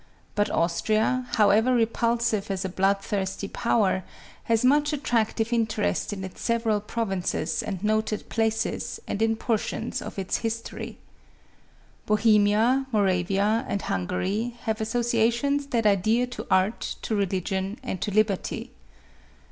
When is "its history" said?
10.17-10.97